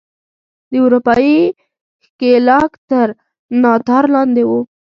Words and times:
د 0.71 0.73
اروپايي 0.85 1.37
ښکېلاک 2.05 2.71
تر 2.89 3.07
ناتار 3.61 4.05
لاندې 4.15 4.43
وو. 4.49 4.59